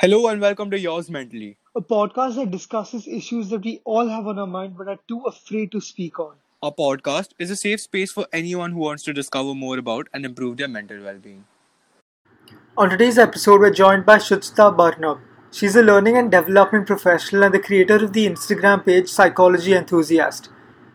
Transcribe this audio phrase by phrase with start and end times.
[0.00, 1.56] Hello and welcome to Yours Mentally.
[1.74, 5.20] a podcast that discusses issues that we all have on our mind but are too
[5.26, 6.34] afraid to speak on.
[6.62, 10.24] Our podcast is a safe space for anyone who wants to discover more about and
[10.24, 11.44] improve their mental well being.
[12.76, 15.20] On today's episode, we're joined by Shuchita Barnab.
[15.50, 20.48] She's a learning and development professional and the creator of the Instagram page Psychology Enthusiast.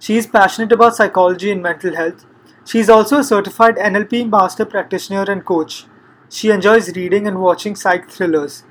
[0.00, 2.24] She is passionate about psychology and mental health.
[2.64, 5.84] She is also a certified NLP master practitioner and coach.
[6.28, 8.64] She enjoys reading and watching psych thrillers.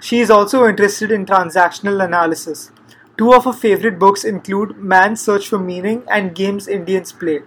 [0.00, 2.70] She is also interested in transactional analysis.
[3.18, 7.40] Two of her favorite books include Man's Search for Meaning and Games Indians Play.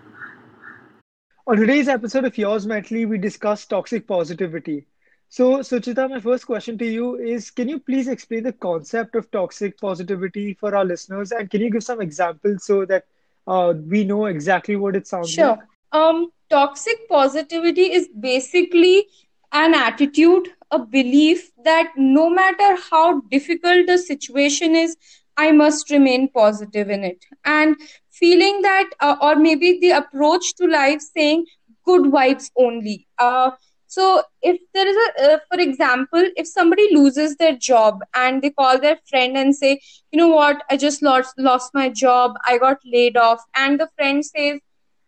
[1.48, 4.86] On today's episode of Yours Mentally, we discuss toxic positivity.
[5.30, 9.30] So, Suchita, my first question to you is Can you please explain the concept of
[9.32, 11.32] toxic positivity for our listeners?
[11.32, 13.06] And can you give some examples so that
[13.48, 15.58] uh, we know exactly what it sounds Sure.
[15.58, 15.60] like?
[15.92, 19.08] Um, toxic positivity is basically
[19.52, 24.96] an attitude, a belief that no matter how difficult the situation is,
[25.38, 27.24] I must remain positive in it.
[27.46, 27.76] And
[28.12, 31.46] feeling that, uh, or maybe the approach to life saying
[31.86, 33.08] good vibes only.
[33.18, 33.52] Uh,
[33.88, 38.52] so if there is a, uh, for example, if somebody loses their job and they
[38.52, 42.60] call their friend and say, you know what, I just lost lost my job, I
[42.60, 44.60] got laid off, and the friend says,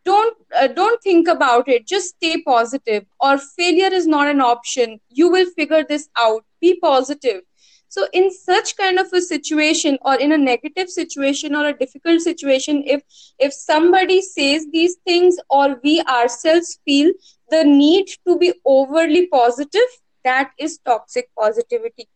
[0.04, 1.88] don't uh, don't think about it.
[1.88, 5.00] Just stay positive or failure is not an option.
[5.10, 6.44] You will figure this out.
[6.60, 7.42] Be positive.
[7.90, 12.22] So in such kind of a situation or in a negative situation or a difficult
[12.22, 13.02] situation if
[13.38, 17.12] if somebody says these things or we ourselves feel
[17.50, 22.08] the need to be overly positive that is toxic positivity.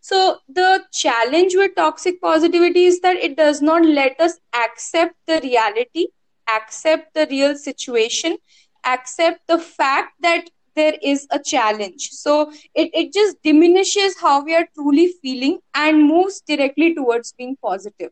[0.00, 5.40] So the challenge with toxic positivity is that it does not let us accept the
[5.42, 6.06] reality
[6.56, 8.36] accept the real situation
[8.84, 14.54] accept the fact that there is a challenge so it, it just diminishes how we
[14.54, 18.10] are truly feeling and moves directly towards being positive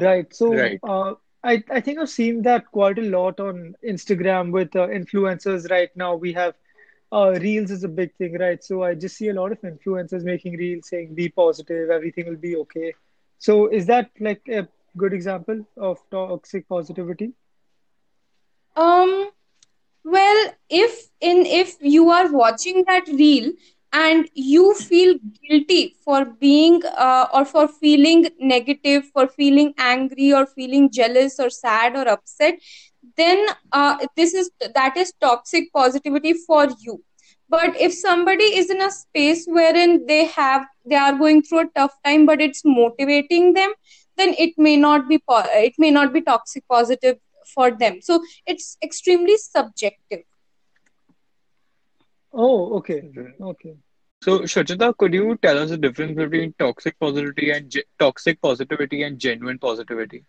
[0.00, 0.32] Right.
[0.34, 0.80] So, Right.
[0.82, 1.14] uh,
[1.44, 5.90] I I think I've seen that quite a lot on Instagram with uh, influencers right
[5.96, 6.14] now.
[6.16, 6.54] We have
[7.12, 8.62] uh, Reels is a big thing, right?
[8.62, 12.42] So I just see a lot of influencers making Reels saying, "Be positive, everything will
[12.48, 12.94] be okay."
[13.38, 17.34] So is that like a good example of toxic positivity?
[18.76, 19.30] um
[20.04, 23.52] well if in if you are watching that reel
[23.92, 25.14] and you feel
[25.48, 31.50] guilty for being uh, or for feeling negative for feeling angry or feeling jealous or
[31.50, 32.54] sad or upset
[33.16, 37.02] then uh, this is that is toxic positivity for you
[37.48, 41.70] but if somebody is in a space wherein they have they are going through a
[41.76, 43.72] tough time but it's motivating them
[44.18, 47.16] then it may not be po- it may not be toxic positive
[47.54, 50.22] for them so it's extremely subjective
[52.32, 53.76] Oh, okay, okay.
[54.22, 59.02] So, Shachita, could you tell us the difference between toxic positivity and ge- toxic positivity
[59.02, 60.24] and genuine positivity?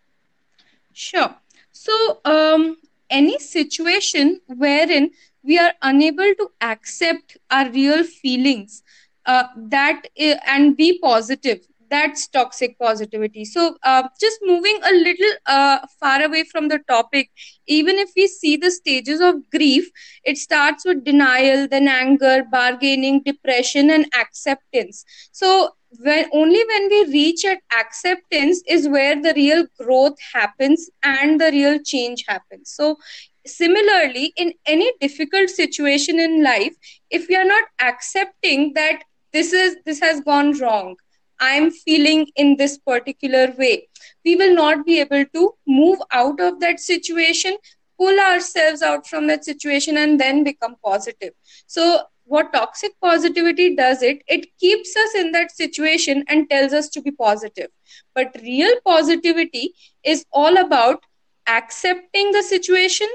[0.93, 1.35] Sure.
[1.71, 2.77] So, um,
[3.09, 5.11] any situation wherein
[5.43, 8.83] we are unable to accept our real feelings,
[9.25, 13.45] uh, that i- and be positive, that's toxic positivity.
[13.45, 17.29] So, uh, just moving a little uh, far away from the topic,
[17.67, 19.89] even if we see the stages of grief,
[20.23, 25.05] it starts with denial, then anger, bargaining, depression, and acceptance.
[25.31, 31.39] So, when only when we reach at acceptance is where the real growth happens and
[31.41, 32.97] the real change happens so
[33.45, 36.73] similarly in any difficult situation in life
[37.09, 38.99] if we are not accepting that
[39.33, 40.95] this is this has gone wrong
[41.39, 43.87] i'm feeling in this particular way.
[44.25, 47.57] We will not be able to move out of that situation
[47.99, 51.33] pull ourselves out from that situation and then become positive.
[51.67, 56.89] So what toxic positivity does it it keeps us in that situation and tells us
[56.89, 57.67] to be positive.
[58.15, 59.73] But real positivity
[60.03, 61.03] is all about
[61.47, 63.07] accepting the situation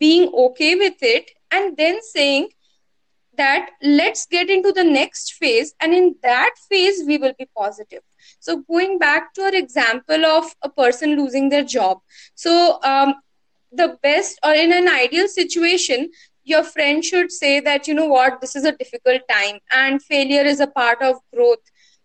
[0.00, 2.48] being okay with it and then saying
[3.36, 8.02] that let's get into the next phase and in that phase we will be positive.
[8.40, 11.98] So going back to our example of a person losing their job.
[12.34, 13.14] So um,
[13.72, 16.10] the best or in an ideal situation
[16.44, 18.40] your friend should say that you know what?
[18.40, 21.58] This is a difficult time and failure is a part of growth.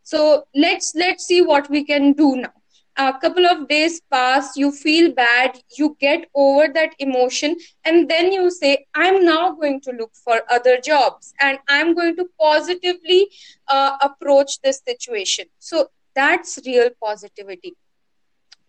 [0.04, 2.61] So let's let's see what we can do now
[2.97, 7.55] a couple of days pass you feel bad you get over that emotion
[7.85, 12.15] and then you say i'm now going to look for other jobs and i'm going
[12.15, 13.27] to positively
[13.67, 15.45] uh, approach this situation.
[15.59, 17.75] So that's real positivity.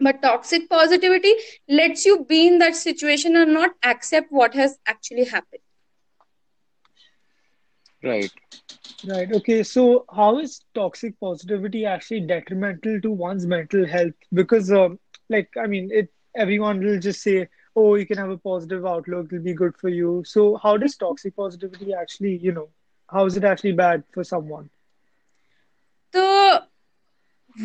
[0.00, 1.34] But toxic positivity
[1.68, 5.61] lets you be in that situation and not accept what has actually happened
[8.02, 8.30] Right.
[9.06, 9.30] Right.
[9.32, 9.62] Okay.
[9.62, 14.14] So, how is toxic positivity actually detrimental to one's mental health?
[14.32, 18.38] Because, um, like, I mean, it everyone will just say, "Oh, you can have a
[18.38, 22.68] positive outlook; it'll be good for you." So, how does toxic positivity actually, you know,
[23.10, 24.70] how is it actually bad for someone?
[26.12, 26.64] The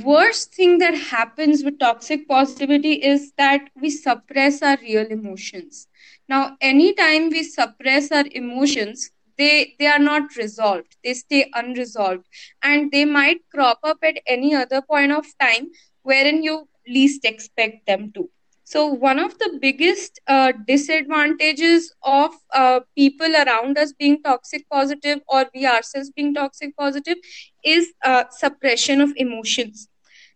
[0.03, 5.87] worst thing that happens with toxic positivity is that we suppress our real emotions.
[6.27, 10.95] Now, anytime we suppress our emotions, they they are not resolved.
[11.03, 12.25] They stay unresolved,
[12.61, 15.69] and they might crop up at any other point of time
[16.03, 18.29] wherein you least expect them to.
[18.63, 25.19] So, one of the biggest uh, disadvantages of uh, people around us being toxic positive
[25.27, 27.17] or we ourselves being toxic positive
[27.63, 29.89] is uh, suppression of emotions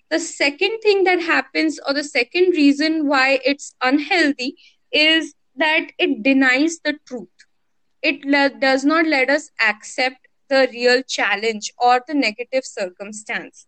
[0.09, 4.56] the second thing that happens or the second reason why it's unhealthy
[4.92, 7.41] is that it denies the truth
[8.01, 13.68] it le- does not let us accept the real challenge or the negative circumstance.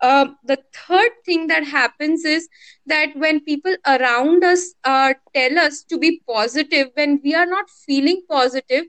[0.00, 2.48] Uh, the third thing that happens is
[2.86, 7.68] that when people around us uh, tell us to be positive when we are not
[7.70, 8.84] feeling positive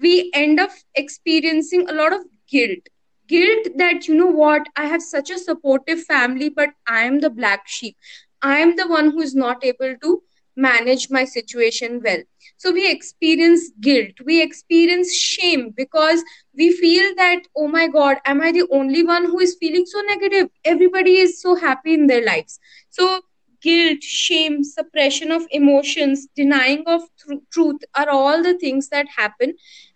[0.00, 2.88] we end up experiencing a lot of guilt.
[3.28, 7.30] Guilt that you know what i have such a supportive family but i am the
[7.30, 7.96] black sheep.
[8.42, 10.22] I am the one who is not able to
[10.56, 12.18] manage my situation well.
[12.56, 14.12] So we experience guilt.
[14.24, 16.22] We experience shame because
[16.56, 20.00] we feel that oh my god am i the only one who is feeling so
[20.02, 20.48] negative?
[20.64, 22.58] Everybody is so happy in their lives.
[22.90, 23.20] So
[23.62, 29.54] guilt shame suppression of emotions denying of tr- truth are all the things that happen.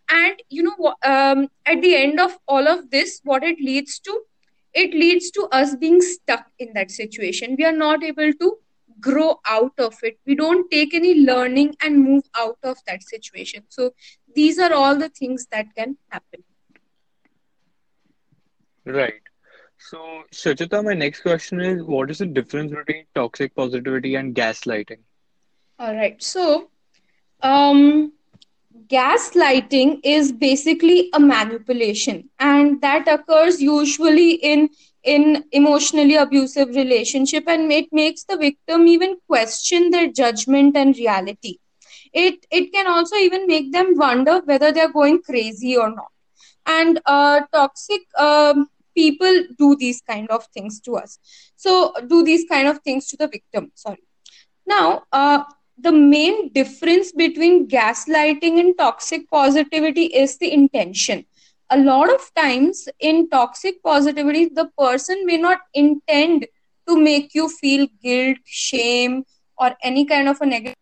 [0.09, 4.21] And you know um, at the end of all of this what it leads to?
[4.75, 7.57] It leads to us being stuck in that situation.
[7.59, 8.59] We are not able to
[9.01, 13.63] grow out of it we don't take any learning and move out of that situation
[13.69, 13.91] so
[14.35, 16.43] these are all the things that can happen
[18.87, 19.23] Right.
[19.79, 25.01] So, Shachita, my next question is, what is the difference between toxic positivity and gaslighting?
[25.79, 26.69] all right so
[27.43, 28.13] um
[28.93, 34.69] gaslighting is basically a manipulation and that occurs usually in
[35.07, 41.59] in emotionally abusive relationship and it makes the victim even question their judgment and reality.
[42.13, 46.13] It it can also even make them wonder whether they're going crazy or not.
[46.67, 51.19] And uh, toxic um, people do these kind of things to us.
[51.57, 54.03] So do these kind of things to the victim sorry.
[54.67, 55.45] Now, uh,
[55.79, 61.25] the main difference between gaslighting and toxic positivity is the intention.
[61.71, 66.47] A lot of times in toxic positivity, the person may not intend
[66.89, 69.25] to make you feel guilt, shame,
[69.59, 70.77] or any kind of a negative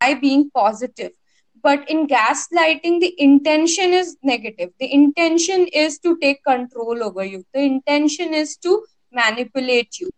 [0.00, 1.12] by being positive.
[1.62, 4.70] But in gaslighting, the intention is negative.
[4.78, 7.44] The intention is to take control over you.
[7.54, 10.10] The intention is to manipulate you.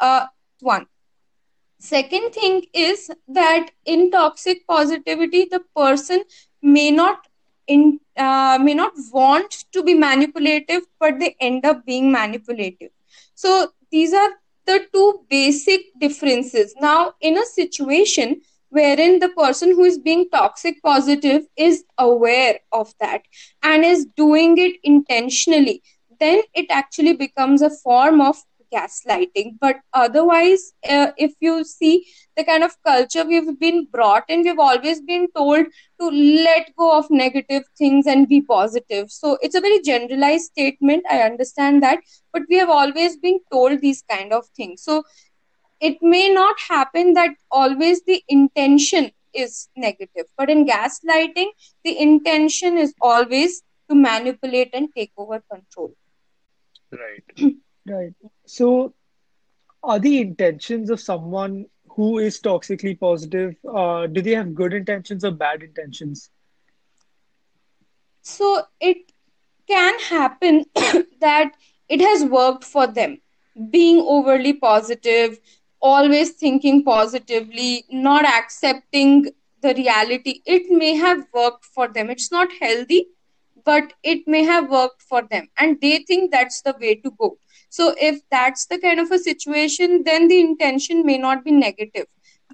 [0.00, 0.26] Uh,
[0.60, 0.86] one.
[1.78, 6.24] Second thing is that in toxic positivity, the person
[6.60, 7.26] may not
[7.74, 12.90] in uh, may not want to be manipulative, but they end up being manipulative.
[13.34, 14.30] So these are
[14.66, 16.74] the two basic differences.
[16.80, 18.40] Now, in a situation
[18.70, 23.22] wherein the person who is being toxic positive is aware of that
[23.62, 25.82] and is doing it intentionally,
[26.20, 28.36] then it actually becomes a form of
[28.72, 34.42] gaslighting but otherwise uh, if you see the kind of culture we've been brought in
[34.42, 35.66] we've always been told
[36.00, 41.04] to let go of negative things and be positive so it's a very generalized statement
[41.10, 41.98] i understand that
[42.32, 45.02] but we have always been told these kind of things so
[45.80, 51.50] it may not happen that always the intention is negative but in gaslighting
[51.84, 55.92] the intention is always to manipulate and take over control
[56.92, 57.54] Right.
[57.86, 58.12] Right.
[58.50, 58.94] So,
[59.82, 65.24] are the intentions of someone who is toxically positive, uh, do they have good intentions
[65.24, 66.30] or bad intentions?
[68.22, 69.12] so it
[69.68, 70.64] can happen
[71.20, 71.52] that
[71.88, 73.20] it has worked for them.
[73.70, 75.38] Being overly positive
[75.80, 79.26] always thinking positively not accepting
[79.62, 82.10] the reality it may have worked for them.
[82.10, 83.06] It's not healthy
[83.64, 85.48] but it may have worked for them.
[85.58, 87.38] And they think that's the way to go
[87.70, 92.06] so if that's the kind of a situation then the intention may not be negative.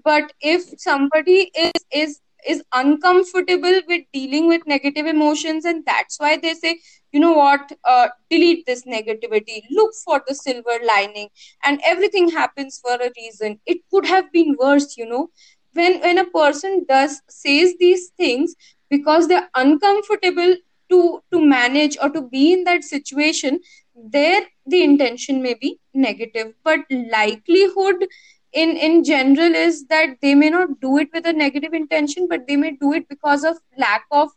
[0.05, 6.37] But if somebody is is is uncomfortable with dealing with negative emotions and that's why
[6.39, 6.81] they say
[7.13, 7.73] you know what?
[7.85, 9.63] Uh, delete this negativity.
[9.71, 11.29] Look for the silver lining.
[11.65, 13.61] And everything happens for a reason.
[13.67, 15.31] It could have been worse you know.
[15.73, 18.55] When when a person does says these things
[18.91, 20.57] because they're uncomfortable
[20.91, 23.61] to to manage or to be in that situation
[23.97, 28.07] there the intention may be negative but likelihood
[28.53, 32.47] in in general is that they may not do it with a negative intention but
[32.47, 34.31] they may do it because of lack of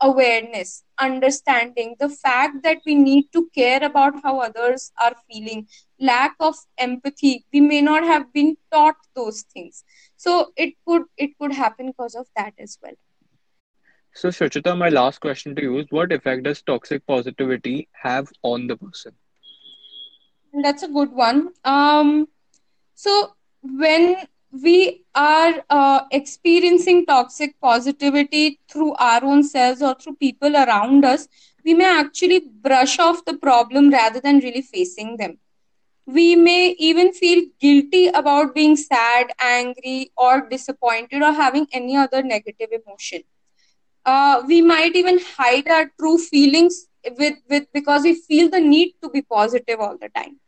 [0.00, 5.66] awareness understanding the fact that we need to care about how others are feeling
[6.00, 7.44] lack of empathy.
[7.52, 9.84] We may not have been taught those things.
[10.16, 12.94] So it could it could happen because of that as well
[14.14, 18.66] So, Shruchita, my last question to you is what effect does toxic positivity have on
[18.66, 19.16] the person?
[20.62, 21.50] that's a good one.
[21.64, 22.28] Um
[22.94, 24.16] so when
[24.62, 31.28] we are uh, experiencing toxic positivity through our own selves or through people around us
[31.64, 35.38] we may actually brush off the problem rather than really facing them.
[36.06, 42.22] We may even feel guilty about being sad angry or disappointed or having any other
[42.22, 43.22] negative emotion
[44.04, 46.86] uh, we might even hide our true feelings
[47.18, 50.38] with with because we feel the need to be positive all the time.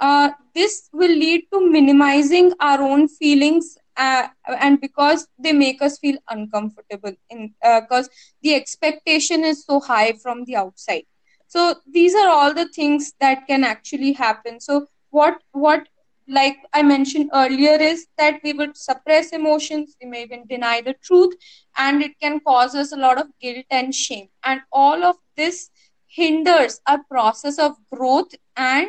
[0.00, 4.26] Uh, this will lead to minimizing our own feelings uh,
[4.60, 8.08] and because they make us feel uncomfortable in because
[8.42, 11.04] the expectation is so high from the outside.
[11.46, 14.60] So these are all the things that can actually happen.
[14.60, 15.88] So what what
[16.28, 20.94] like i mentioned earlier is that we would suppress emotions we may even deny the
[21.02, 21.34] truth
[21.76, 25.70] and it can cause us a lot of guilt and shame and all of this
[26.06, 28.88] hinders our process of growth and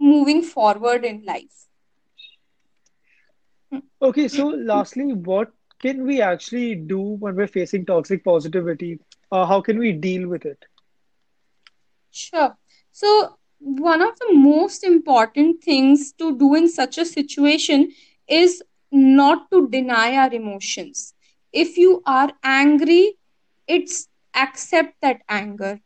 [0.00, 1.66] moving forward in life
[4.02, 8.98] Okay, so lastly, what can we actually do when we're facing toxic positivity?
[9.30, 10.64] Uh, how can we deal with it?
[12.10, 12.56] Sure.
[12.92, 17.90] So, one of the most important things to do in such a situation
[18.28, 21.14] is not to deny our emotions.
[21.52, 23.14] If you are angry,
[23.66, 25.80] it's accept that anger.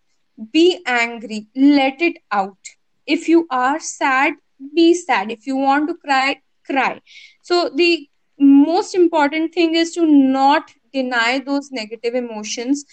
[0.52, 2.59] Be angry, let it out.
[3.07, 4.35] If you are sad,
[4.75, 5.31] be sad.
[5.31, 7.00] If you want to cry, cry.
[7.43, 12.85] So, the most important thing is to not deny those negative emotions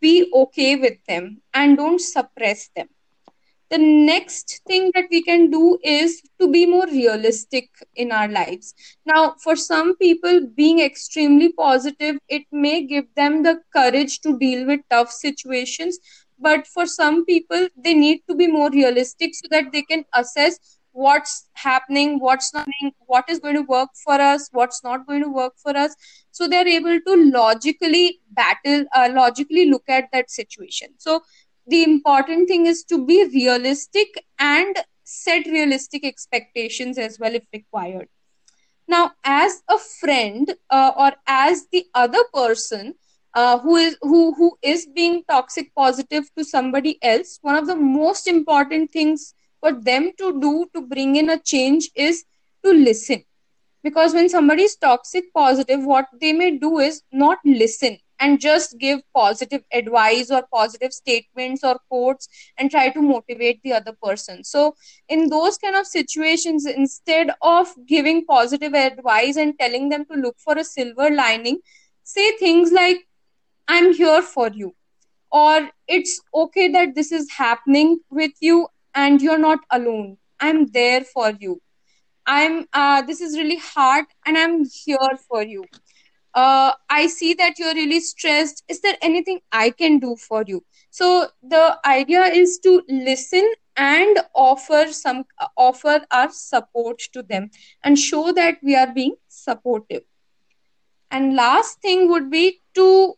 [0.00, 2.88] be okay with them and don't suppress them
[3.70, 8.74] the next thing that we can do is to be more realistic in our lives.
[9.04, 14.66] Now for some people being extremely positive it may give them the courage to deal
[14.66, 15.98] with tough situations.
[16.38, 20.58] But for some people they need to be more realistic so that they can assess
[20.92, 22.66] what's happening what's not
[23.06, 25.94] what is going to work for us what's not going to work for us.
[26.30, 30.88] So they're able to logically battle uh, logically look at that situation.
[30.98, 31.22] So
[31.68, 34.08] the important thing is to be realistic
[34.38, 38.08] and set realistic expectations as well if required.
[38.88, 42.94] Now as a friend uh, or as the other person
[43.34, 47.76] uh, who is who who is being toxic positive to somebody else one of the
[47.76, 52.24] most important things for them to do to bring in a change is
[52.64, 53.24] to listen.
[53.82, 58.78] Because when somebody is toxic positive what they may do is not listen and just
[58.78, 64.44] give positive advice or positive statements or quotes and try to motivate the other person.
[64.44, 64.74] So
[65.08, 70.36] in those kind of situations instead of giving positive advice and telling them to look
[70.38, 71.58] for a silver lining
[72.04, 73.06] say things like
[73.68, 74.74] i'm here for you
[75.30, 80.16] or it's okay that this is happening with you and you're not alone.
[80.40, 81.60] I'm there for you.
[82.26, 85.64] I'm uh, this is really hard and i'm here for you
[86.38, 88.62] uh, i see that you're really stressed.
[88.68, 90.64] Is there anything i can do for you?
[90.90, 95.24] So the idea is to listen and offer some
[95.56, 97.50] offer our support to them
[97.82, 100.02] and show that we are being supportive.
[101.10, 103.14] And last thing would be to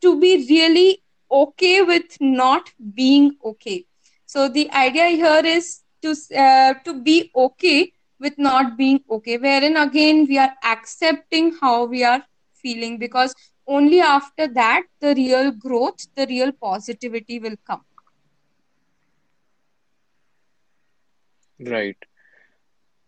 [0.00, 3.84] to be really okay with not being okay.
[4.26, 6.14] So the idea here is to
[6.46, 12.04] uh, to be okay with not being okay wherein again we are accepting how we
[12.04, 12.22] are
[12.62, 13.34] feeling because
[13.66, 17.82] only after that the real growth the real positivity will come
[21.60, 21.96] Right.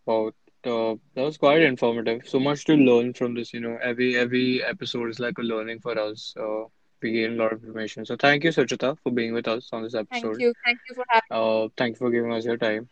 [0.07, 0.29] Wow.
[0.65, 2.27] Uh, that was quite informative.
[2.27, 3.79] So much to learn from this, you know.
[3.83, 6.35] Every every episode is like a learning for us.
[6.39, 6.65] Uh,
[7.03, 8.05] we gain a lot of information.
[8.05, 10.95] So thank you, Suchita, for being with us on this episode thank you thank you
[10.95, 12.89] for having Uh, thank you for giving us your time.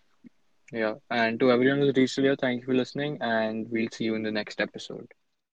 [0.72, 0.94] Yeah.
[1.10, 4.22] And to everyone who's reached here, thank you for listening, and we'll see you in
[4.22, 5.08] the next episode.